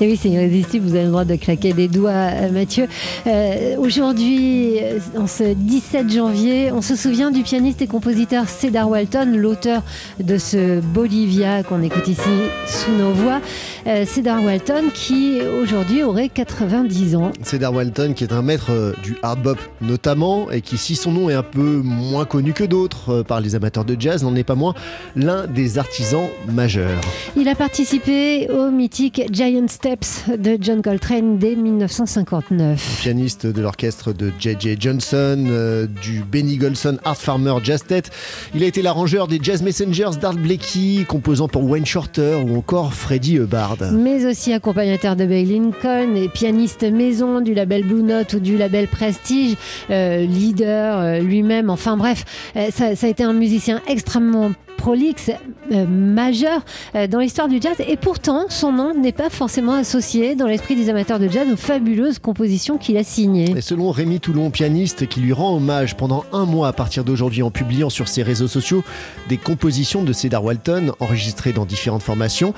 Et 0.00 0.06
oui, 0.06 0.16
c'est 0.20 0.28
irrésistible, 0.28 0.86
vous 0.86 0.94
avez 0.94 1.04
le 1.06 1.10
droit 1.10 1.24
de 1.24 1.34
claquer 1.34 1.72
des 1.72 1.88
doigts, 1.88 2.10
euh, 2.12 2.52
Mathieu. 2.52 2.86
Euh, 3.26 3.76
Aujourd'hui, 3.78 4.78
euh, 4.80 4.98
en 5.18 5.26
ce 5.26 5.54
17 5.54 6.08
janvier, 6.12 6.70
on 6.70 6.82
se 6.82 6.94
souvient 6.94 7.32
du 7.32 7.42
pianiste 7.42 7.82
et 7.82 7.88
compositeur 7.88 8.48
Cedar 8.48 8.88
Walton, 8.88 9.32
l'auteur 9.34 9.82
de 10.20 10.38
ce 10.38 10.78
Bolivia 10.80 11.64
qu'on 11.64 11.82
écoute 11.82 12.06
ici 12.06 12.20
sous 12.68 12.92
nos 12.92 13.10
voix. 13.10 13.40
Euh, 13.88 14.04
Cedar 14.06 14.40
Walton 14.44 14.84
qui 14.94 15.40
aujourd'hui 15.62 16.04
aurait 16.04 16.28
90 16.28 17.16
ans. 17.16 17.32
Cedar 17.42 17.74
Walton 17.74 18.12
qui 18.14 18.22
est 18.22 18.32
un 18.32 18.42
maître 18.42 18.94
du 19.02 19.16
hard 19.22 19.42
bop 19.42 19.58
notamment 19.80 20.48
et 20.52 20.60
qui 20.60 20.78
si 20.78 20.94
son 20.94 21.10
nom 21.10 21.28
est 21.28 21.34
un 21.34 21.42
peu 21.42 21.80
moins 21.82 22.24
connu 22.24 22.52
que 22.52 22.64
d'autres 22.64 23.22
par 23.22 23.40
les 23.40 23.56
amateurs 23.56 23.84
de 23.84 23.96
jazz 23.98 24.22
n'en 24.22 24.36
est 24.36 24.44
pas 24.44 24.54
moins 24.54 24.74
l'un 25.16 25.46
des 25.46 25.78
artisans 25.78 26.28
majeurs. 26.48 27.00
Il 27.36 27.48
a 27.48 27.54
participé 27.56 28.48
au 28.50 28.70
mythique 28.70 29.22
Giant 29.32 29.66
Steps 29.88 30.24
de 30.36 30.58
John 30.60 30.82
Coltrane 30.82 31.38
dès 31.38 31.56
1959. 31.56 33.00
Pianiste 33.00 33.46
de 33.46 33.62
l'orchestre 33.62 34.12
de 34.12 34.30
J.J. 34.38 34.76
Johnson, 34.78 35.46
euh, 35.48 35.86
du 35.86 36.22
Benny 36.30 36.58
Golson 36.58 36.98
Art 37.06 37.16
Farmer 37.16 37.54
Jazz 37.62 37.84
Tête. 37.84 38.10
Il 38.54 38.62
a 38.62 38.66
été 38.66 38.82
l'arrangeur 38.82 39.28
des 39.28 39.38
Jazz 39.42 39.62
Messengers 39.62 40.18
d'Art 40.20 40.34
Blakey, 40.34 41.06
composant 41.08 41.48
pour 41.48 41.64
Wayne 41.64 41.86
Shorter 41.86 42.36
ou 42.46 42.58
encore 42.58 42.92
Freddie 42.92 43.36
Hubbard. 43.36 43.78
Mais 43.94 44.26
aussi 44.26 44.52
accompagnateur 44.52 45.16
de 45.16 45.24
Bay 45.24 45.44
Lincoln 45.44 46.14
et 46.16 46.28
pianiste 46.28 46.82
maison 46.82 47.40
du 47.40 47.54
label 47.54 47.86
Blue 47.86 48.02
Note 48.02 48.34
ou 48.34 48.40
du 48.40 48.58
label 48.58 48.88
Prestige, 48.88 49.56
euh, 49.88 50.18
leader 50.26 50.98
euh, 50.98 51.18
lui-même. 51.20 51.70
Enfin 51.70 51.96
bref, 51.96 52.26
ça, 52.72 52.94
ça 52.94 53.06
a 53.06 53.08
été 53.08 53.22
un 53.22 53.32
musicien 53.32 53.80
extrêmement 53.88 54.50
prolixe, 54.76 55.30
euh, 55.72 55.86
majeur 55.86 56.62
euh, 56.94 57.06
dans 57.06 57.20
l'histoire 57.20 57.48
du 57.48 57.60
jazz. 57.60 57.76
Et 57.86 57.96
pourtant, 57.96 58.46
son 58.48 58.72
nom 58.72 58.94
n'est 58.94 59.12
pas 59.12 59.30
forcément 59.30 59.74
associé 59.74 60.34
dans 60.34 60.46
l'esprit 60.46 60.76
des 60.76 60.88
amateurs 60.88 61.18
de 61.18 61.28
jazz 61.28 61.46
aux 61.52 61.56
fabuleuses 61.56 62.18
compositions 62.18 62.78
qu'il 62.78 62.96
a 62.96 63.04
signées. 63.04 63.60
Selon 63.60 63.90
Rémi 63.90 64.20
Toulon, 64.20 64.50
pianiste, 64.50 65.06
qui 65.08 65.20
lui 65.20 65.32
rend 65.32 65.56
hommage 65.56 65.96
pendant 65.96 66.24
un 66.32 66.44
mois 66.44 66.68
à 66.68 66.72
partir 66.72 67.04
d'aujourd'hui 67.04 67.42
en 67.42 67.50
publiant 67.50 67.90
sur 67.90 68.08
ses 68.08 68.22
réseaux 68.22 68.48
sociaux 68.48 68.82
des 69.28 69.36
compositions 69.36 70.02
de 70.02 70.12
Cedar 70.12 70.44
Walton 70.44 70.92
enregistrées 71.00 71.52
dans 71.52 71.66
différentes 71.66 72.02
formations, 72.02 72.54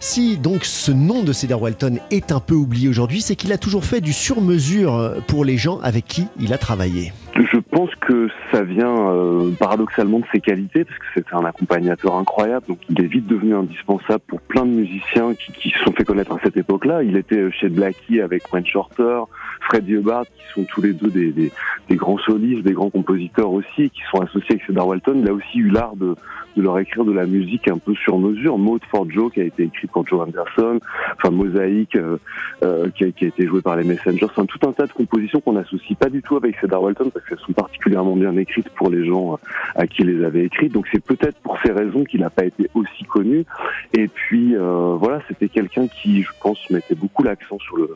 si 0.00 0.36
donc 0.36 0.64
ce 0.64 0.92
nom 0.92 1.22
de 1.22 1.32
Cedar 1.32 1.60
Walton 1.60 1.98
est 2.10 2.32
un 2.32 2.40
peu 2.40 2.54
oublié 2.54 2.88
aujourd'hui, 2.88 3.20
c'est 3.20 3.36
qu'il 3.36 3.52
a 3.52 3.58
toujours 3.58 3.84
fait 3.84 4.00
du 4.00 4.12
sur-mesure 4.12 5.14
pour 5.26 5.44
les 5.44 5.58
gens 5.58 5.80
avec 5.82 6.06
qui 6.06 6.26
il 6.40 6.52
a 6.52 6.58
travaillé. 6.58 7.12
Je 7.36 7.58
pense 7.58 7.92
que 7.96 8.28
ça 8.52 8.62
vient 8.62 9.10
euh, 9.10 9.50
paradoxalement 9.58 10.20
de 10.20 10.24
ses 10.32 10.40
qualités, 10.40 10.84
parce 10.84 10.98
que 10.98 11.04
c'était 11.14 11.34
un 11.34 11.44
accompagnateur 11.44 12.14
incroyable, 12.14 12.66
donc 12.68 12.78
il 12.88 13.00
est 13.00 13.06
vite 13.06 13.26
devenu 13.26 13.54
indispensable 13.56 14.22
pour 14.28 14.40
plein 14.40 14.64
de 14.64 14.70
musiciens 14.70 15.34
qui, 15.34 15.70
se 15.70 15.78
sont 15.80 15.92
fait 15.92 16.04
connaître 16.04 16.32
à 16.32 16.38
cette 16.44 16.56
époque-là. 16.56 17.02
Il 17.02 17.16
était 17.16 17.50
chez 17.50 17.68
Blackie 17.68 18.20
avec 18.20 18.52
Wayne 18.52 18.66
Shorter, 18.66 19.22
Freddie 19.62 19.94
Hubbard, 19.94 20.26
qui 20.26 20.52
sont 20.54 20.64
tous 20.64 20.82
les 20.82 20.92
deux 20.92 21.10
des, 21.10 21.50
des 21.88 21.96
grands 21.96 22.18
solistes, 22.18 22.62
des 22.62 22.72
grands 22.72 22.90
compositeurs 22.90 23.50
aussi, 23.50 23.90
qui 23.90 24.00
sont 24.10 24.20
associés 24.20 24.56
avec 24.56 24.64
Cedar 24.66 24.86
Walton. 24.86 25.20
Il 25.20 25.28
a 25.28 25.32
aussi 25.32 25.58
eu 25.58 25.68
l'art 25.68 25.96
de, 25.96 26.14
de 26.56 26.62
leur 26.62 26.78
écrire 26.78 27.04
de 27.04 27.12
la 27.12 27.26
musique 27.26 27.68
un 27.68 27.78
peu 27.78 27.94
sur 27.94 28.18
mesure. 28.18 28.58
Mode 28.58 28.82
for 28.90 29.10
Joe, 29.10 29.32
qui 29.32 29.40
a 29.40 29.44
été 29.44 29.64
écrit 29.64 29.86
pour 29.86 30.06
Joe 30.06 30.26
Anderson, 30.26 30.78
enfin 31.16 31.30
Mosaïque, 31.30 31.96
euh, 31.96 32.16
euh, 32.62 32.88
qui, 32.90 33.04
a, 33.04 33.10
qui, 33.10 33.24
a, 33.24 33.28
été 33.28 33.46
joué 33.46 33.60
par 33.60 33.76
les 33.76 33.84
Messengers. 33.84 34.24
Enfin, 34.24 34.46
tout 34.46 34.66
un 34.66 34.72
tas 34.72 34.86
de 34.86 34.92
compositions 34.92 35.40
qu'on 35.40 35.52
n'associe 35.52 35.98
pas 35.98 36.08
du 36.08 36.22
tout 36.22 36.36
avec 36.36 36.56
Cedar 36.60 36.82
Walton, 36.82 37.10
parce 37.10 37.26
qu'elles 37.26 37.38
sont 37.38 37.52
particulièrement 37.52 38.16
bien 38.16 38.36
écrites 38.36 38.68
pour 38.70 38.90
les 38.90 39.06
gens 39.06 39.38
à 39.74 39.86
qui 39.86 40.02
les 40.02 40.24
avait 40.24 40.44
écrites. 40.44 40.72
Donc 40.72 40.86
c'est 40.92 41.02
peut-être 41.04 41.38
pour 41.40 41.58
ces 41.60 41.72
raisons 41.72 42.04
qu'il 42.04 42.20
n'a 42.20 42.30
pas 42.30 42.44
été 42.44 42.68
aussi 42.74 43.04
connu. 43.04 43.44
Et 43.92 44.08
puis 44.08 44.56
euh, 44.56 44.96
voilà, 44.98 45.20
c'était 45.28 45.48
quelqu'un 45.48 45.86
qui, 45.86 46.22
je 46.22 46.30
pense, 46.40 46.70
mettait 46.70 46.94
beaucoup 46.94 47.22
l'accent 47.22 47.58
sur 47.58 47.76
le 47.76 47.90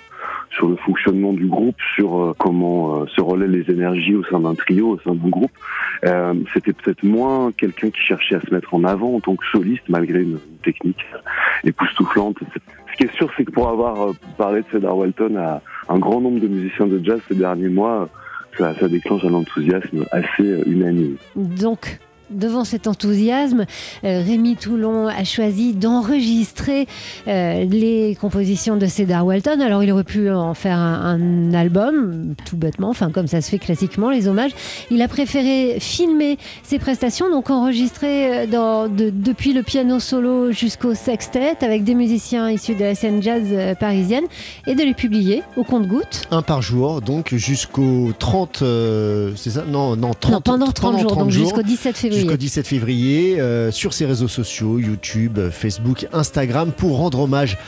sur 0.50 0.68
le 0.68 0.76
fonctionnement 0.76 1.32
du 1.32 1.46
groupe, 1.46 1.76
sur 1.94 2.20
euh, 2.20 2.34
comment 2.38 3.02
euh, 3.02 3.06
se 3.06 3.20
relaient 3.20 3.46
les 3.46 3.70
au 3.86 4.24
sein 4.24 4.40
d'un 4.40 4.54
trio, 4.54 4.90
au 4.90 4.98
sein 4.98 5.14
d'un 5.14 5.28
groupe. 5.28 5.52
Euh, 6.04 6.34
c'était 6.54 6.72
peut-être 6.72 7.02
moins 7.02 7.52
quelqu'un 7.52 7.90
qui 7.90 8.00
cherchait 8.00 8.36
à 8.36 8.40
se 8.40 8.52
mettre 8.54 8.72
en 8.74 8.84
avant 8.84 9.14
en 9.14 9.20
tant 9.20 9.36
que 9.36 9.44
soliste, 9.50 9.84
malgré 9.88 10.22
une, 10.22 10.38
technique 10.62 11.04
époustouflante. 11.64 12.38
Ce 12.90 12.96
qui 12.96 13.04
est 13.04 13.14
sûr, 13.14 13.30
c'est 13.36 13.44
que 13.44 13.52
pour 13.52 13.68
avoir 13.68 14.12
parlé 14.36 14.62
de 14.62 14.66
Cedar 14.72 14.96
Walton 14.96 15.36
à 15.36 15.62
un 15.88 15.98
grand 15.98 16.20
nombre 16.20 16.40
de 16.40 16.48
musiciens 16.48 16.86
de 16.86 17.02
jazz 17.02 17.20
ces 17.28 17.36
derniers 17.36 17.68
mois, 17.68 18.08
ça, 18.58 18.74
ça 18.74 18.88
déclenche 18.88 19.24
un 19.24 19.34
enthousiasme 19.34 20.04
assez 20.10 20.62
unanime. 20.66 21.16
Donc, 21.36 22.00
devant 22.30 22.64
cet 22.64 22.86
enthousiasme, 22.86 23.66
euh, 24.04 24.22
Rémi 24.22 24.56
Toulon 24.56 25.06
a 25.06 25.24
choisi 25.24 25.72
d'enregistrer 25.72 26.86
euh, 27.26 27.64
les 27.64 28.16
compositions 28.20 28.76
de 28.76 28.86
Cedar 28.86 29.24
Walton. 29.26 29.60
Alors 29.60 29.82
il 29.82 29.90
aurait 29.92 30.04
pu 30.04 30.30
en 30.30 30.54
faire 30.54 30.78
un, 30.78 31.18
un, 31.20 31.54
album, 31.54 32.34
tout 32.44 32.56
bêtement, 32.56 32.90
enfin 32.90 33.10
comme 33.10 33.26
ça 33.26 33.40
se 33.40 33.50
fait 33.50 33.58
classiquement, 33.58 34.10
les 34.10 34.28
hommages. 34.28 34.52
Il 34.90 35.02
a 35.02 35.08
préféré 35.08 35.78
filmer 35.80 36.38
ses 36.62 36.78
prestations, 36.78 37.30
donc 37.30 37.50
enregistrer 37.50 38.46
dans, 38.46 38.88
de, 38.88 39.10
depuis 39.10 39.52
le 39.52 39.62
piano 39.62 40.00
solo 40.00 40.52
jusqu'au 40.52 40.94
sextet 40.94 41.56
avec 41.62 41.84
des 41.84 41.94
musiciens 41.94 42.50
issus 42.50 42.74
de 42.74 42.84
la 42.84 42.94
scène 42.94 43.22
jazz 43.22 43.42
euh, 43.52 43.74
parisienne 43.74 44.24
et 44.66 44.74
de 44.74 44.82
les 44.82 44.94
publier 44.94 45.42
au 45.56 45.64
compte-goutte. 45.64 46.22
Un 46.30 46.42
par 46.42 46.62
jour, 46.62 47.00
donc 47.00 47.34
jusqu'au 47.34 48.12
30, 48.18 48.62
euh, 48.62 49.32
c'est 49.36 49.50
ça? 49.50 49.64
Non, 49.66 49.96
non, 49.96 50.12
30, 50.18 50.32
non, 50.32 50.40
pendant 50.40 50.66
30, 50.66 50.74
30 50.74 51.00
jours, 51.00 51.10
30 51.12 51.24
donc 51.24 51.30
jusqu'au 51.30 51.62
17 51.62 51.96
février 51.96 52.17
jusqu'au 52.20 52.36
17 52.36 52.66
février 52.66 53.40
euh, 53.40 53.70
sur 53.70 53.92
ses 53.92 54.06
réseaux 54.06 54.28
sociaux, 54.28 54.78
YouTube, 54.78 55.38
Facebook, 55.50 56.06
Instagram, 56.12 56.72
pour 56.72 56.96
rendre 56.98 57.20
hommage 57.20 57.58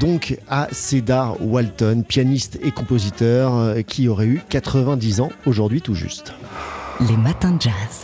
donc 0.00 0.38
à 0.48 0.68
Cedar 0.72 1.36
Walton, 1.40 2.04
pianiste 2.06 2.58
et 2.62 2.70
compositeur 2.70 3.54
euh, 3.54 3.82
qui 3.82 4.08
aurait 4.08 4.26
eu 4.26 4.42
90 4.48 5.20
ans 5.20 5.30
aujourd'hui 5.46 5.80
tout 5.80 5.94
juste. 5.94 6.34
Les 7.08 7.16
matins 7.16 7.52
de 7.52 7.62
jazz. 7.62 8.02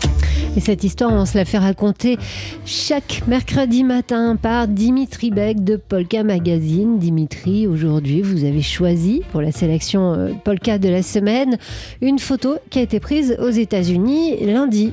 Et 0.57 0.61
cette 0.61 0.85
histoire, 0.85 1.13
on 1.13 1.27
se 1.27 1.37
la 1.37 1.45
fait 1.45 1.59
raconter 1.59 2.17
chaque 2.65 3.23
mercredi 3.27 3.83
matin 3.83 4.37
par 4.37 4.69
Dimitri 4.69 5.33
Beck 5.33 5.65
de 5.65 5.75
Polka 5.75 6.23
Magazine. 6.23 6.99
Dimitri, 6.99 7.67
aujourd'hui, 7.67 8.23
vous 8.23 8.45
avez 8.45 8.63
choisi 8.63 9.23
pour 9.33 9.43
la 9.43 9.51
sélection 9.51 10.15
euh, 10.15 10.33
Polka 10.45 10.79
de 10.79 10.89
la 10.89 11.03
semaine 11.03 11.59
une 12.01 12.21
photo 12.21 12.57
qui 12.71 12.79
a 12.79 12.83
été 12.83 13.01
prise 13.01 13.37
aux 13.41 13.51
États-Unis 13.51 14.37
lundi. 14.47 14.93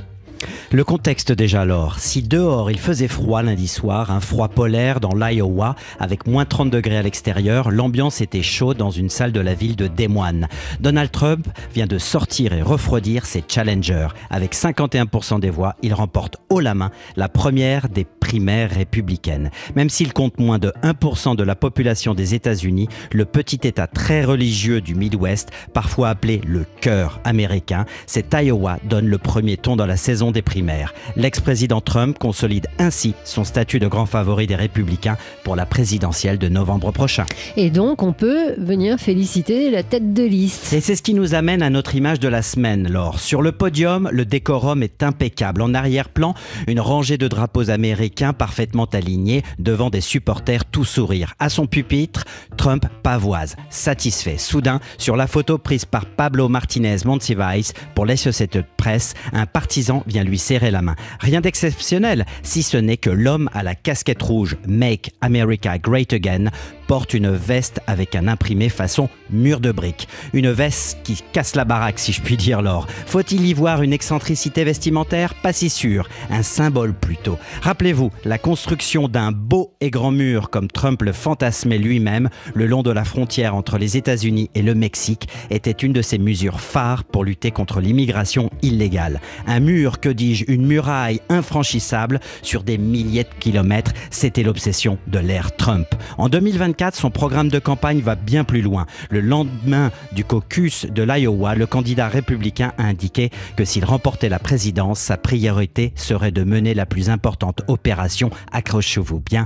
Le 0.74 0.86
contexte 0.86 1.34
déjà 1.34 1.64
alors. 1.64 2.00
Si 2.00 2.24
dehors 2.24 2.72
il 2.72 2.80
faisait 2.80 3.10
froid 3.10 3.42
lundi 3.42 3.68
soir, 3.68 4.10
un 4.10 4.22
froid 4.22 4.48
polaire 4.48 5.02
dans 5.02 5.14
l'Iowa, 5.14 5.76
avec 6.00 6.28
moins 6.28 6.46
30 6.46 6.70
degrés 6.70 6.96
à 6.96 7.02
l'extérieur, 7.02 7.72
l'ambiance 7.72 8.22
était 8.22 8.42
chaude 8.42 8.78
dans 8.78 8.90
une 8.90 9.10
salle 9.10 9.34
de 9.34 9.42
la 9.42 9.54
ville 9.54 9.76
de 9.76 9.88
Des 9.88 10.08
Moines. 10.08 10.48
Donald 10.80 11.12
Trump 11.12 11.46
vient 11.74 11.88
de 11.88 11.98
sortir 11.98 12.54
et 12.54 12.62
refroidir 12.62 13.26
ses 13.26 13.44
challengers. 13.46 14.08
Avec 14.30 14.56
51% 14.56 15.42
des 15.42 15.50
voix, 15.50 15.76
il 15.82 15.94
remporte 15.94 16.38
haut 16.48 16.62
la 16.62 16.74
main 16.74 16.92
la 17.18 17.28
première 17.28 17.90
des 17.90 18.06
primaires 18.32 18.72
républicaines. 18.72 19.52
Même 19.76 19.90
s'il 19.90 20.14
compte 20.14 20.40
moins 20.40 20.58
de 20.58 20.72
1% 20.84 21.36
de 21.36 21.44
la 21.44 21.54
population 21.54 22.14
des 22.14 22.34
États-Unis, 22.34 22.88
le 23.12 23.26
petit 23.26 23.60
État 23.68 23.88
très 23.88 24.24
religieux 24.24 24.80
du 24.80 24.96
Midwest, 24.96 25.50
parfois 25.74 26.08
appelé 26.08 26.40
le 26.48 26.66
cœur 26.80 27.20
américain, 27.26 27.86
cet 28.06 28.34
Iowa 28.34 28.78
donne 28.90 29.08
le 29.08 29.18
premier 29.18 29.58
ton 29.58 29.76
dans 29.76 29.86
la 29.86 29.98
saison 29.98 30.32
des 30.32 30.42
primaires. 30.42 30.94
L'ex-président 31.18 31.82
Trump 31.82 32.18
consolide 32.20 32.68
ainsi 32.80 33.16
son 33.26 33.44
statut 33.44 33.80
de 33.80 33.88
grand 33.88 34.06
favori 34.06 34.48
des 34.48 34.56
républicains 34.56 35.18
pour 35.44 35.58
la 35.58 35.66
présidentielle 35.66 36.38
de 36.38 36.48
novembre 36.48 36.94
prochain. 36.94 37.26
Et 37.58 37.70
donc 37.70 38.02
on 38.02 38.14
peut 38.14 38.54
venir 38.58 38.98
féliciter 38.98 39.70
la 39.72 39.84
tête 39.84 40.14
de 40.14 40.24
liste. 40.24 40.72
Et 40.72 40.80
c'est 40.80 40.96
ce 40.96 41.04
qui 41.04 41.14
nous 41.14 41.36
amène 41.36 41.62
à 41.62 41.70
notre 41.70 41.96
image 41.96 42.22
de 42.22 42.30
la 42.30 42.44
semaine, 42.44 42.88
Laure. 42.90 43.20
Sur 43.20 43.42
le 43.42 43.52
podium, 43.52 44.08
le 44.10 44.24
décorum 44.24 44.84
est 44.84 45.04
impeccable. 45.04 45.62
En 45.62 45.74
arrière-plan, 45.74 46.34
une 46.68 46.80
rangée 46.80 47.18
de 47.18 47.28
drapeaux 47.28 47.70
américains 47.70 48.21
parfaitement 48.34 48.86
alignés 48.86 49.44
devant 49.60 49.90
des 49.90 50.02
supporters 50.02 50.66
tout 50.66 50.86
sourire. 50.86 51.34
À 51.40 51.50
son 51.50 51.66
pupitre, 51.66 52.24
Trump 52.58 52.86
pavoise, 53.04 53.56
satisfait. 53.70 54.38
Soudain, 54.38 54.80
sur 54.98 55.16
la 55.16 55.28
photo 55.28 55.58
prise 55.58 55.86
par 55.86 56.06
Pablo 56.06 56.48
Martinez 56.48 56.98
Monsiváis 57.06 57.74
pour 57.96 58.06
de 58.06 58.64
presse, 58.78 59.14
un 59.34 59.46
partisan 59.46 60.04
vient 60.08 60.24
lui 60.24 60.38
serrer 60.38 60.72
la 60.72 60.82
main. 60.82 60.96
Rien 61.20 61.42
d'exceptionnel, 61.42 62.26
si 62.44 62.64
ce 62.64 62.78
n'est 62.78 62.98
que 62.98 63.10
l'homme 63.10 63.50
à 63.54 63.64
la 63.64 63.76
casquette 63.76 64.22
rouge 64.22 64.58
Make 64.68 65.12
America 65.22 65.78
Great 65.78 66.14
Again 66.14 66.50
porte 66.92 67.14
une 67.14 67.32
veste 67.32 67.80
avec 67.88 68.18
un 68.18 68.28
imprimé 68.28 68.68
façon 68.68 69.08
mur 69.30 69.62
de 69.62 69.72
briques. 69.72 70.10
Une 70.34 70.52
veste 70.52 70.98
qui 71.06 71.24
casse 71.32 71.56
la 71.56 71.64
baraque, 71.64 72.00
si 72.00 72.12
je 72.12 72.22
puis 72.22 72.36
dire, 72.36 72.62
Laure. 72.62 72.86
Faut-il 73.06 73.46
y 73.46 73.54
voir 73.54 73.82
une 73.82 73.94
excentricité 73.94 74.66
vestimentaire? 74.66 75.34
Pas 75.36 75.54
si 75.54 75.70
sûr. 75.70 76.10
Un 76.30 76.44
symbole 76.44 76.94
plutôt. 76.94 77.40
Rappelez-vous, 77.62 78.12
la 78.26 78.38
construction 78.38 79.08
d'un 79.08 79.32
beau 79.32 79.74
et 79.80 79.90
grand 79.90 80.12
mur, 80.12 80.50
comme 80.50 80.68
Trump 80.68 81.02
le 81.02 81.14
fantasmait 81.14 81.78
lui-même, 81.78 82.30
le 82.56 82.66
long 82.66 82.84
de 82.84 82.92
la 82.92 83.06
frontière 83.06 83.56
entre 83.56 83.78
les 83.78 83.96
États-Unis 83.96 84.50
et 84.54 84.62
le 84.62 84.76
Mexique, 84.76 85.30
était 85.50 85.72
une 85.72 85.94
de 85.94 86.02
ses 86.02 86.18
mesures 86.18 86.60
phares 86.60 87.06
pour 87.06 87.24
lutter 87.24 87.52
contre 87.52 87.80
l'immigration 87.80 88.50
illégale. 88.64 89.22
Un 89.48 89.62
mur, 89.62 90.02
que 90.02 90.10
dis-je, 90.10 90.44
une 90.50 90.66
muraille 90.66 91.22
infranchissable 91.30 92.20
sur 92.42 92.64
des 92.64 92.78
milliers 92.78 93.24
de 93.24 93.40
kilomètres, 93.40 93.94
c'était 94.10 94.44
l'obsession 94.44 94.98
de 95.08 95.20
l'ère 95.20 95.56
Trump. 95.56 95.88
En 96.18 96.28
2024, 96.28 96.81
son 96.90 97.12
programme 97.12 97.50
de 97.50 97.60
campagne 97.60 98.00
va 98.00 98.16
bien 98.16 98.44
plus 98.44 98.64
loin. 98.64 98.88
Le 99.12 99.22
lendemain 99.22 99.92
du 100.14 100.26
caucus 100.26 100.88
de 100.88 101.04
l'Iowa, 101.04 101.54
le 101.54 101.68
candidat 101.68 102.08
républicain 102.08 102.74
a 102.80 102.86
indiqué 102.86 103.30
que 103.56 103.66
s'il 103.66 103.86
remportait 103.86 104.30
la 104.30 104.40
présidence, 104.40 105.00
sa 105.00 105.18
priorité 105.18 105.94
serait 105.96 106.32
de 106.32 106.44
mener 106.44 106.74
la 106.74 106.88
plus 106.88 107.12
importante 107.12 107.62
opération, 107.68 108.32
accrochez-vous 108.52 109.20
bien, 109.20 109.46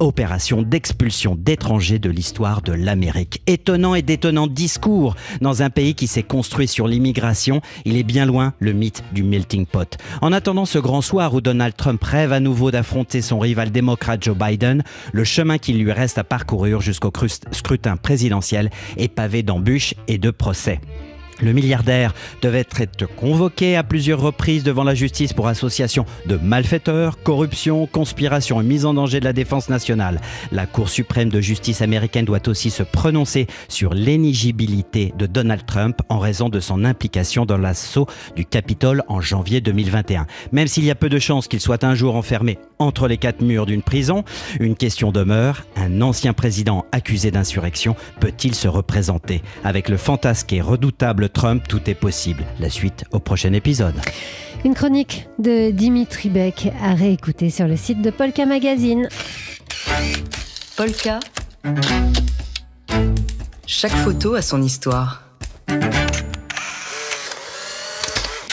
opération 0.00 0.62
d'expulsion 0.62 1.36
d'étrangers 1.38 2.00
de 2.00 2.10
l'histoire 2.10 2.60
de 2.62 2.72
l'Amérique. 2.72 3.40
Étonnant 3.46 3.94
et 3.94 4.02
détonnant 4.02 4.48
discours 4.48 5.14
dans 5.40 5.62
un 5.62 5.70
pays 5.70 5.94
qui 5.94 6.08
s'est 6.08 6.24
construit 6.24 6.66
sur 6.66 6.88
l'immigration, 6.88 7.60
il 7.84 7.96
est 7.96 8.02
bien 8.02 8.26
loin 8.26 8.54
le 8.58 8.72
mythe 8.72 9.04
du 9.12 9.22
melting 9.22 9.64
pot. 9.64 9.96
En 10.22 10.32
attendant 10.32 10.64
ce 10.64 10.78
grand 10.78 11.02
soir 11.02 11.34
où 11.34 11.40
Donald 11.40 11.76
Trump 11.76 12.02
rêve 12.02 12.32
à 12.32 12.40
nouveau 12.40 12.72
d'affronter 12.72 13.22
son 13.22 13.38
rival 13.38 13.70
démocrate 13.70 14.24
Joe 14.24 14.36
Biden, 14.36 14.82
le 15.12 15.24
chemin 15.24 15.58
qu'il 15.58 15.78
lui 15.78 15.92
reste 15.92 16.18
à 16.18 16.24
parcourir 16.38 16.80
jusqu'au 16.80 17.10
scrutin 17.50 17.96
présidentiel 17.96 18.70
est 18.96 19.08
pavé 19.08 19.42
d'embûches 19.42 19.94
et 20.06 20.18
de 20.18 20.30
procès. 20.30 20.80
Le 21.40 21.52
milliardaire 21.52 22.14
devait 22.42 22.66
être 22.78 23.06
convoqué 23.06 23.76
à 23.76 23.82
plusieurs 23.82 24.20
reprises 24.20 24.64
devant 24.64 24.84
la 24.84 24.94
justice 24.94 25.32
pour 25.32 25.48
association 25.48 26.04
de 26.26 26.36
malfaiteurs, 26.36 27.22
corruption, 27.22 27.86
conspiration 27.86 28.60
et 28.60 28.64
mise 28.64 28.84
en 28.84 28.94
danger 28.94 29.20
de 29.20 29.24
la 29.24 29.32
défense 29.32 29.68
nationale. 29.68 30.20
La 30.52 30.66
Cour 30.66 30.88
suprême 30.88 31.28
de 31.28 31.40
justice 31.40 31.82
américaine 31.82 32.24
doit 32.24 32.48
aussi 32.48 32.70
se 32.70 32.82
prononcer 32.82 33.46
sur 33.68 33.94
l'éligibilité 33.94 35.12
de 35.16 35.26
Donald 35.26 35.64
Trump 35.66 36.00
en 36.08 36.18
raison 36.18 36.48
de 36.48 36.60
son 36.60 36.84
implication 36.84 37.46
dans 37.46 37.58
l'assaut 37.58 38.06
du 38.34 38.44
Capitole 38.44 39.02
en 39.08 39.20
janvier 39.20 39.60
2021. 39.60 40.26
Même 40.52 40.66
s'il 40.66 40.84
y 40.84 40.90
a 40.90 40.94
peu 40.94 41.08
de 41.08 41.18
chances 41.18 41.48
qu'il 41.48 41.60
soit 41.60 41.84
un 41.84 41.94
jour 41.94 42.16
enfermé 42.16 42.58
entre 42.78 43.08
les 43.08 43.16
quatre 43.16 43.42
murs 43.42 43.66
d'une 43.66 43.82
prison, 43.82 44.24
une 44.60 44.76
question 44.76 45.12
demeure, 45.12 45.64
un 45.76 46.00
ancien 46.00 46.32
président 46.32 46.84
accusé 46.92 47.30
d'insurrection 47.30 47.96
peut-il 48.20 48.54
se 48.54 48.68
représenter? 48.68 49.42
Avec 49.64 49.88
le 49.88 49.96
fantasque 49.96 50.52
et 50.52 50.60
redoutable 50.60 51.27
Trump, 51.28 51.64
tout 51.68 51.88
est 51.88 51.94
possible. 51.94 52.44
La 52.60 52.70
suite 52.70 53.04
au 53.12 53.18
prochain 53.18 53.52
épisode. 53.52 53.94
Une 54.64 54.74
chronique 54.74 55.28
de 55.38 55.70
Dimitri 55.70 56.30
Beck 56.30 56.70
à 56.82 56.94
réécouter 56.94 57.50
sur 57.50 57.68
le 57.68 57.76
site 57.76 58.02
de 58.02 58.10
Polka 58.10 58.46
Magazine. 58.46 59.08
Polka. 60.76 61.20
Chaque 63.66 63.92
photo 63.92 64.34
a 64.34 64.42
son 64.42 64.62
histoire. 64.62 65.22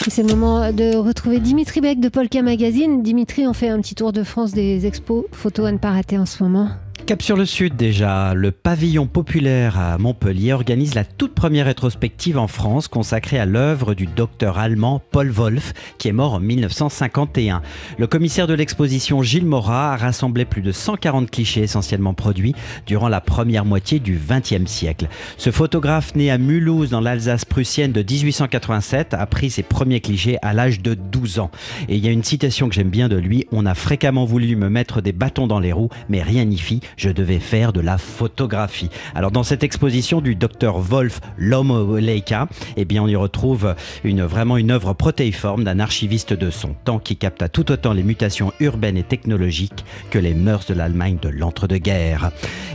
C'est 0.08 0.22
le 0.22 0.34
moment 0.34 0.72
de 0.72 0.94
retrouver 0.96 1.40
Dimitri 1.40 1.80
Beck 1.80 1.98
de 1.98 2.08
Polka 2.08 2.40
Magazine. 2.40 3.02
Dimitri, 3.02 3.46
on 3.46 3.52
fait 3.52 3.68
un 3.68 3.80
petit 3.80 3.96
tour 3.96 4.12
de 4.12 4.22
France 4.22 4.52
des 4.52 4.86
expos 4.86 5.24
photos 5.32 5.66
à 5.66 5.72
ne 5.72 5.78
pas 5.78 5.90
rater 5.90 6.16
en 6.16 6.26
ce 6.26 6.44
moment. 6.44 6.70
Cap 7.06 7.22
sur 7.22 7.36
le 7.36 7.46
Sud 7.46 7.76
déjà, 7.76 8.34
le 8.34 8.50
pavillon 8.50 9.06
populaire 9.06 9.78
à 9.78 9.96
Montpellier 9.96 10.52
organise 10.52 10.96
la 10.96 11.04
toute 11.04 11.36
première 11.36 11.66
rétrospective 11.66 12.36
en 12.36 12.48
France 12.48 12.88
consacrée 12.88 13.38
à 13.38 13.46
l'œuvre 13.46 13.94
du 13.94 14.06
docteur 14.06 14.58
allemand 14.58 15.00
Paul 15.12 15.30
Wolff, 15.30 15.72
qui 15.98 16.08
est 16.08 16.12
mort 16.12 16.34
en 16.34 16.40
1951. 16.40 17.62
Le 17.96 18.08
commissaire 18.08 18.48
de 18.48 18.54
l'exposition 18.54 19.22
Gilles 19.22 19.46
Morat 19.46 19.92
a 19.92 19.96
rassemblé 19.96 20.44
plus 20.44 20.62
de 20.62 20.72
140 20.72 21.30
clichés 21.30 21.62
essentiellement 21.62 22.12
produits 22.12 22.56
durant 22.88 23.08
la 23.08 23.20
première 23.20 23.64
moitié 23.64 24.00
du 24.00 24.18
XXe 24.18 24.68
siècle. 24.68 25.06
Ce 25.36 25.52
photographe 25.52 26.16
né 26.16 26.32
à 26.32 26.38
Mulhouse 26.38 26.90
dans 26.90 27.00
l'Alsace 27.00 27.44
prussienne 27.44 27.92
de 27.92 28.02
1887 28.02 29.14
a 29.14 29.26
pris 29.26 29.50
ses 29.50 29.62
premiers 29.62 30.00
clichés 30.00 30.38
à 30.42 30.52
l'âge 30.54 30.82
de 30.82 30.94
12 30.94 31.38
ans. 31.38 31.52
Et 31.88 31.94
il 31.94 32.04
y 32.04 32.08
a 32.08 32.12
une 32.12 32.24
citation 32.24 32.68
que 32.68 32.74
j'aime 32.74 32.90
bien 32.90 33.08
de 33.08 33.16
lui, 33.16 33.46
on 33.52 33.64
a 33.64 33.76
fréquemment 33.76 34.24
voulu 34.24 34.56
me 34.56 34.68
mettre 34.68 35.00
des 35.00 35.12
bâtons 35.12 35.46
dans 35.46 35.60
les 35.60 35.72
roues, 35.72 35.90
mais 36.08 36.20
rien 36.20 36.44
n'y 36.44 36.58
fit 36.58 36.80
je 36.96 37.10
devais 37.10 37.38
faire 37.38 37.72
de 37.72 37.80
la 37.80 37.98
photographie. 37.98 38.90
Alors 39.14 39.30
dans 39.30 39.42
cette 39.42 39.62
exposition 39.62 40.20
du 40.20 40.34
docteur 40.34 40.78
Wolf 40.78 41.20
l'homme 41.36 41.98
Leica, 41.98 42.48
eh 42.76 42.84
bien 42.84 43.02
on 43.02 43.08
y 43.08 43.16
retrouve 43.16 43.74
une, 44.04 44.22
vraiment 44.22 44.56
une 44.56 44.70
œuvre 44.70 44.94
protéiforme 44.94 45.64
d'un 45.64 45.80
archiviste 45.80 46.32
de 46.32 46.50
son 46.50 46.74
temps 46.84 46.98
qui 46.98 47.16
capta 47.16 47.48
tout 47.48 47.70
autant 47.70 47.92
les 47.92 48.02
mutations 48.02 48.52
urbaines 48.60 48.96
et 48.96 49.02
technologiques 49.02 49.84
que 50.10 50.18
les 50.18 50.34
mœurs 50.34 50.66
de 50.66 50.74
l'Allemagne 50.74 51.18
de 51.20 51.28
l'entre-deux-guerres. 51.28 52.30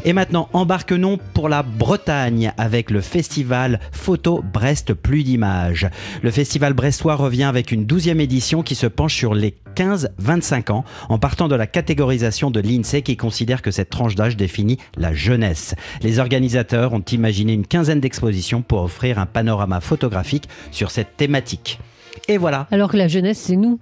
Et 0.05 0.13
maintenant, 0.13 0.49
embarquons 0.53 0.91
pour 1.33 1.47
la 1.47 1.63
Bretagne 1.63 2.53
avec 2.57 2.91
le 2.91 3.01
festival 3.01 3.79
Photo 3.91 4.43
Brest 4.53 4.93
Plus 4.93 5.23
d'Images. 5.23 5.89
Le 6.21 6.31
festival 6.31 6.73
brestois 6.73 7.15
revient 7.15 7.43
avec 7.43 7.71
une 7.71 7.85
douzième 7.85 8.19
édition 8.19 8.63
qui 8.63 8.75
se 8.75 8.87
penche 8.87 9.15
sur 9.15 9.33
les 9.33 9.55
15-25 9.75 10.71
ans 10.71 10.83
en 11.09 11.17
partant 11.17 11.47
de 11.47 11.55
la 11.55 11.67
catégorisation 11.67 12.51
de 12.51 12.59
l'INSEE 12.59 13.01
qui 13.01 13.17
considère 13.17 13.61
que 13.61 13.71
cette 13.71 13.89
tranche 13.89 14.15
d'âge 14.15 14.37
définit 14.37 14.77
la 14.97 15.13
jeunesse. 15.13 15.75
Les 16.01 16.19
organisateurs 16.19 16.93
ont 16.93 17.03
imaginé 17.11 17.53
une 17.53 17.65
quinzaine 17.65 17.99
d'expositions 17.99 18.61
pour 18.61 18.81
offrir 18.83 19.19
un 19.19 19.25
panorama 19.25 19.81
photographique 19.81 20.47
sur 20.71 20.91
cette 20.91 21.17
thématique. 21.17 21.79
Et 22.27 22.37
voilà. 22.37 22.67
Alors 22.71 22.91
que 22.91 22.97
la 22.97 23.07
jeunesse, 23.07 23.39
c'est 23.39 23.55
nous. 23.55 23.79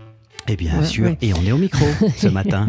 Et 0.47 0.55
bien 0.55 0.83
sûr, 0.83 1.15
et 1.21 1.33
on 1.33 1.43
est 1.45 1.51
au 1.51 1.57
micro 1.57 1.85
ce 2.15 2.27
matin. 2.39 2.67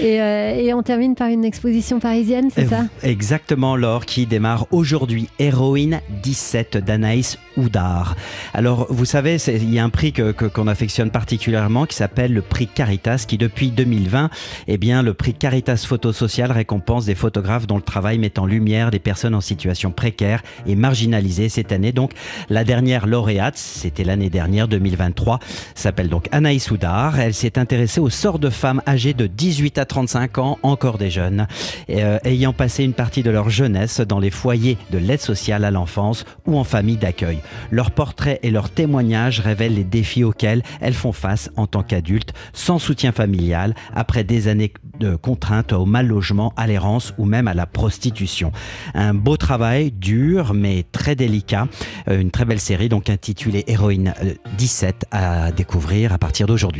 Euh, 0.00 0.54
et, 0.54 0.72
on 0.72 0.82
termine 0.82 1.14
par 1.14 1.28
une 1.28 1.44
exposition 1.44 1.98
parisienne, 1.98 2.50
c'est 2.54 2.68
ça 2.68 2.84
Exactement, 3.02 3.74
Laure, 3.76 4.06
qui 4.06 4.26
démarre 4.26 4.66
aujourd'hui. 4.70 5.28
Héroïne 5.38 6.00
17 6.22 6.78
d'Anaïs 6.78 7.38
Oudard. 7.56 8.14
Alors, 8.54 8.86
vous 8.90 9.04
savez, 9.04 9.36
il 9.48 9.72
y 9.74 9.78
a 9.78 9.84
un 9.84 9.90
prix 9.90 10.12
qu'on 10.12 10.32
que, 10.32 10.68
affectionne 10.68 11.10
particulièrement 11.10 11.86
qui 11.86 11.96
s'appelle 11.96 12.32
le 12.32 12.42
prix 12.42 12.68
Caritas, 12.68 13.24
qui 13.26 13.38
depuis 13.38 13.70
2020, 13.70 14.30
eh 14.68 14.78
bien, 14.78 15.02
le 15.02 15.14
prix 15.14 15.34
Caritas 15.34 15.84
Photo 15.86 16.12
Social 16.12 16.52
récompense 16.52 17.06
des 17.06 17.14
photographes 17.14 17.66
dont 17.66 17.76
le 17.76 17.82
travail 17.82 18.18
met 18.18 18.38
en 18.38 18.46
lumière 18.46 18.90
des 18.90 18.98
personnes 19.00 19.34
en 19.34 19.40
situation 19.40 19.90
précaire 19.90 20.42
et 20.66 20.76
marginalisée. 20.76 21.48
Cette 21.48 21.72
année, 21.72 21.92
donc, 21.92 22.12
la 22.48 22.64
dernière 22.64 23.06
lauréate, 23.06 23.56
c'était 23.56 24.04
l'année 24.04 24.30
dernière, 24.30 24.68
2023, 24.68 25.40
s'appelle 25.74 26.08
donc 26.08 26.28
Anaïs 26.30 26.70
Elle 27.18 27.34
s'est 27.34 27.58
intéressée 27.58 28.00
au 28.00 28.10
sort 28.10 28.38
de 28.38 28.50
femmes 28.50 28.82
âgées 28.86 29.14
de 29.14 29.26
18 29.26 29.78
à 29.78 29.84
35 29.84 30.38
ans, 30.38 30.58
encore 30.62 30.98
des 30.98 31.10
jeunes, 31.10 31.46
euh, 31.90 32.18
ayant 32.24 32.52
passé 32.52 32.84
une 32.84 32.94
partie 32.94 33.22
de 33.22 33.30
leur 33.30 33.48
jeunesse 33.48 34.00
dans 34.00 34.18
les 34.18 34.30
foyers 34.30 34.76
de 34.90 34.98
l'aide 34.98 35.20
sociale 35.20 35.64
à 35.64 35.70
l'enfance 35.70 36.24
ou 36.46 36.58
en 36.58 36.64
famille 36.64 36.96
d'accueil. 36.96 37.38
Leurs 37.70 37.92
portraits 37.92 38.40
et 38.42 38.50
leurs 38.50 38.70
témoignages 38.70 39.40
révèlent 39.40 39.74
les 39.74 39.84
défis 39.84 40.24
auxquels 40.24 40.62
elles 40.80 40.94
font 40.94 41.12
face 41.12 41.50
en 41.56 41.66
tant 41.66 41.82
qu'adultes, 41.82 42.32
sans 42.52 42.78
soutien 42.78 43.12
familial, 43.12 43.74
après 43.94 44.24
des 44.24 44.48
années 44.48 44.72
de 44.98 45.14
contraintes 45.16 45.72
au 45.72 45.86
mal 45.86 46.06
logement, 46.06 46.52
à 46.56 46.66
l'errance 46.66 47.14
ou 47.18 47.24
même 47.24 47.46
à 47.48 47.54
la 47.54 47.66
prostitution. 47.66 48.52
Un 48.94 49.14
beau 49.14 49.36
travail, 49.36 49.92
dur 49.92 50.54
mais 50.54 50.84
très 50.90 51.14
délicat. 51.14 51.68
Euh, 52.08 52.20
une 52.20 52.30
très 52.30 52.44
belle 52.44 52.60
série 52.60 52.88
donc 52.88 53.10
intitulée 53.10 53.64
Héroïne 53.66 54.12
17 54.58 55.06
euh, 55.14 55.46
à 55.46 55.52
découvrir 55.52 56.12
à 56.12 56.18
partir 56.18 56.46
d'aujourd'hui. 56.46 56.79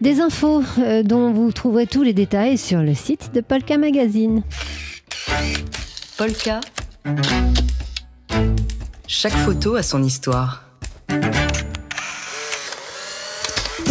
Des 0.00 0.20
infos 0.20 0.62
euh, 0.78 1.02
dont 1.02 1.32
vous 1.32 1.52
trouverez 1.52 1.86
tous 1.86 2.02
les 2.02 2.12
détails 2.12 2.58
sur 2.58 2.80
le 2.80 2.94
site 2.94 3.30
de 3.34 3.40
Polka 3.40 3.78
Magazine. 3.78 4.42
Polka. 6.16 6.60
Chaque 9.06 9.32
photo 9.32 9.76
a 9.76 9.82
son 9.82 10.02
histoire. 10.02 10.64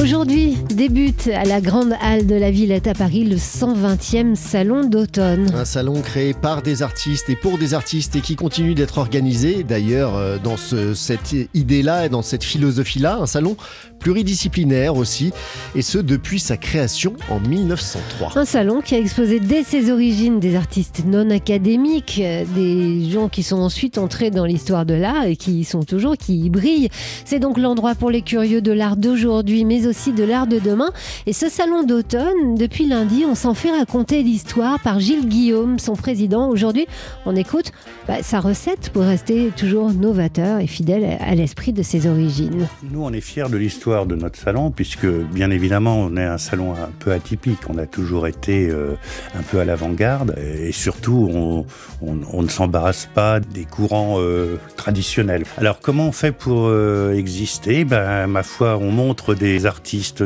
Aujourd'hui 0.02 0.58
débute 0.74 1.28
à 1.28 1.44
la 1.44 1.62
Grande 1.62 1.94
Halle 2.02 2.26
de 2.26 2.34
la 2.34 2.50
Villette 2.50 2.88
à 2.88 2.96
Paris 2.96 3.24
le 3.24 3.36
120e 3.36 4.34
Salon 4.34 4.84
d'automne. 4.84 5.54
Un 5.54 5.64
salon 5.64 6.02
créé 6.02 6.34
par 6.34 6.64
des 6.64 6.82
artistes 6.82 7.30
et 7.30 7.36
pour 7.36 7.60
des 7.60 7.76
artistes 7.76 8.16
et 8.16 8.22
qui 8.22 8.36
continue 8.36 8.74
d'être 8.74 8.98
organisé 8.98 9.64
d'ailleurs 9.64 10.16
euh, 10.16 10.40
dans 10.44 10.58
cette 10.58 11.36
idée-là 11.54 12.08
et 12.08 12.10
dans 12.10 12.24
cette 12.24 12.44
philosophie-là. 12.44 13.20
Un 13.22 13.28
salon 13.28 13.56
pluridisciplinaire 14.02 14.96
aussi, 14.96 15.32
et 15.76 15.84
ce 15.84 16.00
depuis 16.00 16.40
sa 16.40 16.58
création 16.58 17.14
en 17.30 17.40
1903. 17.40 18.36
Un 18.36 18.46
salon 18.46 18.82
qui 18.82 18.96
a 18.96 18.98
exposé 18.98 19.40
dès 19.40 19.64
ses 19.64 19.92
origines 19.92 20.40
des 20.40 20.56
artistes 20.56 21.04
non 21.06 21.30
académiques, 21.30 22.20
euh, 22.24 22.44
des 22.56 23.10
gens 23.12 23.30
qui 23.30 23.44
sont 23.44 23.60
ensuite 23.60 24.00
entrés 24.00 24.32
dans 24.32 24.46
l'histoire 24.46 24.88
de 24.88 24.96
l'art 24.96 25.26
et 25.26 25.36
qui 25.36 25.60
y 25.60 25.64
sont 25.64 25.84
toujours, 25.84 26.18
qui 26.18 26.40
y 26.40 26.50
brillent. 26.50 26.90
C'est 27.24 27.38
donc 27.38 27.60
l'endroit 27.60 27.94
pour 27.94 28.10
les 28.10 28.24
curieux 28.24 28.62
de 28.62 28.72
l'art 28.72 28.98
d'aujourd'hui, 28.98 29.64
mais 29.64 29.86
aussi 29.86 29.91
de 29.92 30.24
l'art 30.24 30.48
de 30.48 30.58
demain. 30.58 30.92
Et 31.26 31.34
ce 31.34 31.50
salon 31.50 31.84
d'automne, 31.84 32.56
depuis 32.56 32.88
lundi, 32.88 33.26
on 33.28 33.36
s'en 33.36 33.54
fait 33.54 33.72
raconter 33.72 34.24
l'histoire 34.24 34.80
par 34.80 35.02
Gilles 35.02 35.28
Guillaume, 35.28 35.80
son 35.80 35.96
président. 35.96 36.48
Aujourd'hui, 36.50 36.88
on 37.26 37.36
écoute 37.36 37.74
bah, 38.08 38.24
sa 38.24 38.40
recette 38.40 38.90
pour 38.92 39.04
rester 39.04 39.52
toujours 39.58 39.92
novateur 39.92 40.60
et 40.60 40.68
fidèle 40.68 41.18
à 41.20 41.36
l'esprit 41.36 41.74
de 41.74 41.84
ses 41.84 42.08
origines. 42.08 42.68
Nous, 42.90 43.04
on 43.04 43.12
est 43.12 43.22
fiers 43.22 43.50
de 43.50 43.58
l'histoire 43.58 44.06
de 44.06 44.16
notre 44.16 44.40
salon, 44.40 44.72
puisque 44.72 45.06
bien 45.06 45.52
évidemment, 45.52 45.98
on 45.98 46.16
est 46.16 46.24
un 46.24 46.38
salon 46.38 46.72
un 46.72 46.90
peu 47.00 47.12
atypique. 47.12 47.60
On 47.70 47.78
a 47.78 47.86
toujours 47.86 48.28
été 48.28 48.70
euh, 48.70 48.94
un 49.38 49.42
peu 49.42 49.60
à 49.60 49.66
l'avant-garde 49.66 50.36
et 50.38 50.72
surtout, 50.72 51.30
on, 51.34 51.66
on, 52.02 52.42
ne 52.42 52.48
s'embarrasse 52.48 53.10
pas 53.14 53.42
des 53.42 53.66
courants 53.66 54.16
euh, 54.20 54.58
traditionnels. 54.78 55.44
Alors, 55.58 55.80
comment 55.82 56.08
on 56.08 56.12
fait 56.14 56.32
pour 56.32 56.68
euh, 56.68 57.14
exister? 57.14 57.84
Ben, 57.84 58.28
Ma 58.28 58.44
foi, 58.44 58.78
on 58.78 58.92
montre 58.92 59.36
des 59.36 59.66
artistes 59.66 59.81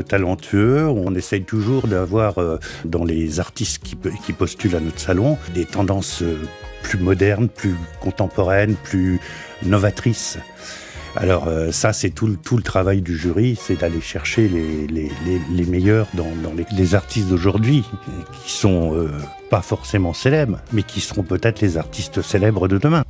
talentueux. 0.08 0.88
On 0.88 1.16
essaye 1.16 1.44
toujours 1.44 1.88
d'avoir 1.88 2.36
dans 2.84 3.04
les 3.04 3.40
artistes 3.40 3.84
qui, 3.84 4.34
postulent 4.34 4.76
à 4.76 4.80
notre 4.80 5.00
salon 5.00 5.38
des 5.54 5.66
tendances 5.66 6.24
plus 6.84 7.00
modernes, 7.00 7.50
plus 7.50 7.76
contemporaines, 8.00 8.76
plus 8.76 9.20
novatrices. 9.64 10.38
Alors 11.16 11.48
euh, 11.48 11.72
ça, 11.72 11.94
c'est 11.94 12.10
tout, 12.10 12.28
le 12.28 12.62
travail 12.62 13.02
du 13.02 13.18
jury, 13.18 13.58
c'est 13.60 13.80
d'aller 13.80 14.02
chercher 14.02 14.50
les, 14.50 15.66
meilleurs 15.66 16.08
dans, 16.14 16.28
les, 16.78 16.96
artistes 16.96 17.30
d'aujourd'hui, 17.30 17.84
qui 18.44 18.52
sont 18.52 18.94
euh, 18.96 19.10
pas 19.50 19.62
forcément 19.62 20.14
célèbres, 20.14 20.60
mais 20.74 20.84
qui 20.84 21.02
seront 21.02 21.24
peut-être 21.24 21.62
les 21.62 21.78
artistes 21.78 22.22
célèbres 22.22 22.68
de 22.68 22.78
demain. 22.78 23.04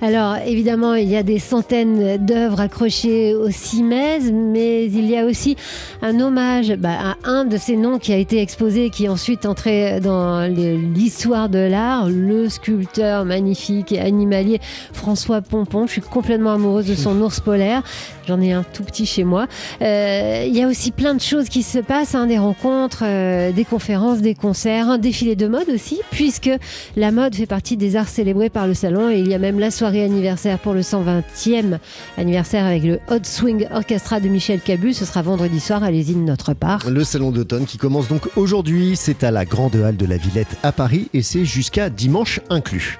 Alors 0.00 0.36
évidemment, 0.46 0.94
il 0.94 1.08
y 1.08 1.16
a 1.16 1.22
des 1.22 1.38
centaines 1.38 2.24
d'œuvres 2.24 2.60
accrochées 2.60 3.34
au 3.34 3.50
CIMES, 3.50 4.32
mais 4.32 4.86
il 4.86 5.08
y 5.08 5.16
a 5.16 5.24
aussi 5.24 5.56
un 6.02 6.20
hommage 6.20 6.74
bah, 6.76 6.96
à 7.24 7.28
un 7.28 7.44
de 7.44 7.56
ces 7.56 7.76
noms 7.76 7.98
qui 7.98 8.12
a 8.12 8.16
été 8.16 8.40
exposé, 8.40 8.90
qui 8.90 9.04
est 9.04 9.08
ensuite 9.08 9.46
entré 9.46 10.00
dans 10.00 10.50
l'histoire 10.50 11.48
de 11.48 11.58
l'art, 11.58 12.08
le 12.08 12.48
sculpteur 12.48 13.24
magnifique 13.24 13.92
et 13.92 14.00
animalier 14.00 14.60
François 14.92 15.40
Pompon. 15.40 15.86
Je 15.86 15.92
suis 15.92 16.00
complètement 16.00 16.52
amoureuse 16.52 16.86
de 16.86 16.94
son 16.94 17.20
ours 17.20 17.40
polaire. 17.40 17.82
J'en 18.26 18.40
ai 18.40 18.52
un 18.52 18.62
tout 18.62 18.82
petit 18.82 19.06
chez 19.06 19.24
moi. 19.24 19.46
Euh, 19.82 20.44
il 20.46 20.56
y 20.56 20.62
a 20.62 20.68
aussi 20.68 20.90
plein 20.90 21.14
de 21.14 21.20
choses 21.20 21.48
qui 21.48 21.62
se 21.62 21.78
passent, 21.78 22.14
hein, 22.14 22.26
des 22.26 22.38
rencontres, 22.38 23.02
euh, 23.02 23.52
des 23.52 23.64
conférences, 23.64 24.20
des 24.20 24.34
concerts, 24.34 24.88
un 24.88 24.98
défilé 24.98 25.36
de 25.36 25.46
mode 25.46 25.73
aussi, 25.74 26.00
puisque 26.10 26.50
la 26.96 27.10
mode 27.10 27.34
fait 27.34 27.46
partie 27.46 27.76
des 27.76 27.96
arts 27.96 28.08
célébrés 28.08 28.50
par 28.50 28.66
le 28.66 28.74
salon 28.74 29.10
et 29.10 29.18
il 29.18 29.28
y 29.28 29.34
a 29.34 29.38
même 29.38 29.58
la 29.58 29.70
soirée 29.70 30.04
anniversaire 30.04 30.58
pour 30.58 30.72
le 30.72 30.80
120e 30.80 31.78
anniversaire 32.16 32.64
avec 32.64 32.84
le 32.84 33.00
Hot 33.10 33.24
Swing 33.24 33.66
Orchestra 33.72 34.20
de 34.20 34.28
Michel 34.28 34.60
Cabu. 34.60 34.92
Ce 34.92 35.04
sera 35.04 35.22
vendredi 35.22 35.60
soir 35.60 35.82
à 35.82 35.90
l'usine 35.90 36.24
Notre 36.24 36.54
Part. 36.54 36.88
Le 36.88 37.04
salon 37.04 37.30
d'automne 37.30 37.66
qui 37.66 37.78
commence 37.78 38.08
donc 38.08 38.28
aujourd'hui, 38.36 38.94
c'est 38.96 39.24
à 39.24 39.30
la 39.30 39.44
Grande 39.44 39.76
Halle 39.76 39.96
de 39.96 40.06
la 40.06 40.16
Villette 40.16 40.56
à 40.62 40.72
Paris 40.72 41.08
et 41.12 41.22
c'est 41.22 41.44
jusqu'à 41.44 41.90
dimanche 41.90 42.40
inclus. 42.50 42.98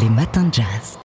Les 0.00 0.08
matins 0.08 0.44
de 0.44 0.54
jazz. 0.54 0.96